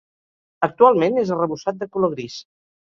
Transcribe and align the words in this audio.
Actualment 0.69 1.21
és 1.25 1.31
arrebossat 1.37 1.81
de 1.85 1.93
color 1.95 2.15
gris. 2.19 2.45